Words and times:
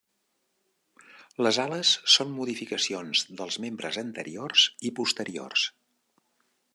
Les 1.47 1.59
ales 1.65 1.91
són 2.13 2.33
modificacions 2.37 3.23
dels 3.41 3.61
membres 3.67 4.03
anteriors 4.05 4.65
i 4.89 4.93
posteriors. 5.01 5.71